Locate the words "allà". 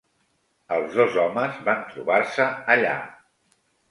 2.77-2.97